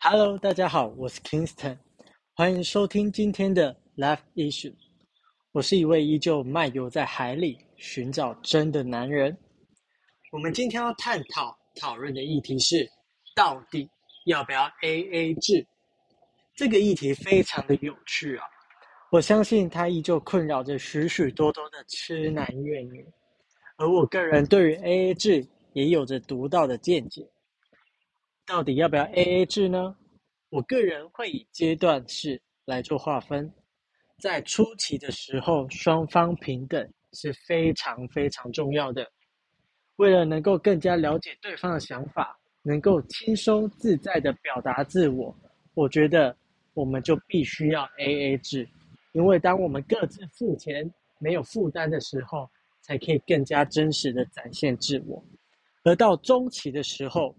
[0.00, 1.76] Hello，大家好，我是 Kingston，
[2.32, 4.72] 欢迎收听今天的 Life Issue。
[5.50, 9.36] 我是一位依旧漫游在海里寻找真的男人。
[10.30, 12.88] 我们今天要探讨讨论的议题是，
[13.34, 13.90] 到底
[14.26, 15.66] 要不要 AA 制？
[16.54, 18.44] 这个议题非常的有趣啊！
[19.10, 23.04] 我相信它依旧困扰着许许多多的痴男怨女，
[23.76, 27.28] 而我个人对于 AA 制也有着独到的见解。
[28.48, 29.94] 到底要不要 AA 制呢？
[30.48, 33.52] 我个人会以阶段式来做划分。
[34.20, 39.06] 在初期的时候，双方平等是非常非常重要的。
[39.96, 45.36] 为了能够更加了解对方的想法，能够轻松自在地表达自我，
[45.74, 46.34] 我觉得
[46.72, 48.66] 我们就必须要 AA 制。
[49.12, 52.48] 因为当我们各自付钱、没有负担的时候，
[52.80, 55.22] 才可以更加真实地展现自我。
[55.84, 57.36] 而到中期的时候，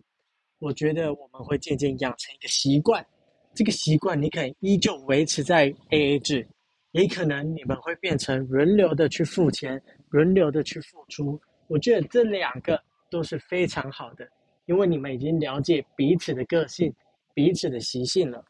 [0.59, 3.05] 我觉得我们会渐渐养成一个习惯，
[3.53, 6.47] 这个习惯你可以依旧维持在 AA 制，
[6.91, 11.39] 也可能你们会变成轮流的去付钱，轮流的去付出。
[11.67, 14.27] 我觉得这两个都是非常好的，
[14.66, 16.94] 因为你们已经了解彼此的个性、
[17.33, 18.44] 彼此的习性了。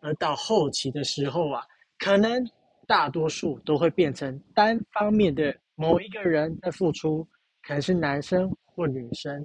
[0.00, 1.62] 而到后期的时候啊，
[1.98, 2.46] 可能
[2.86, 7.26] 大多数都会变成单方面的某一个人在付出，
[7.62, 9.44] 可能是男生或女生。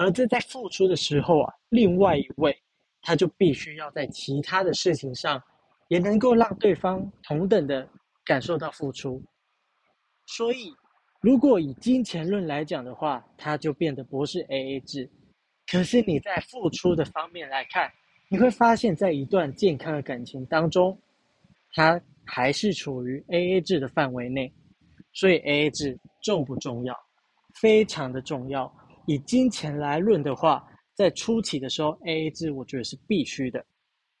[0.00, 2.58] 而这在付出的时候啊，另外一位
[3.02, 5.40] 他就必须要在其他的事情上，
[5.88, 7.86] 也能够让对方同等的
[8.24, 9.22] 感受到付出。
[10.24, 10.74] 所以，
[11.20, 15.06] 如果以金钱论来讲的话，它就变得不是 AA 制。
[15.70, 17.92] 可是你在付出的方面来看，
[18.30, 20.98] 你会发现在一段健康的感情当中，
[21.74, 24.50] 它还是处于 AA 制的范围内。
[25.12, 26.96] 所以 AA 制重不重要？
[27.60, 28.72] 非常的重要。
[29.06, 33.64] 以金钱来论的话，在初期的时候，AA 制我觉得是必须的，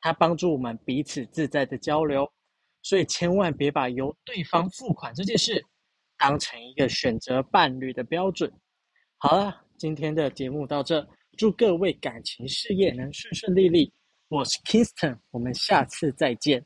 [0.00, 2.30] 它帮助我们彼此自在的交流，
[2.82, 5.64] 所以千万别把由对方付款这件事
[6.18, 8.50] 当成一个选择伴侣的标准。
[9.18, 13.92] 好了，今天的节目到这，祝各位感情事业能顺顺利利。
[14.28, 16.64] 我是 Kingston，我们下次再见。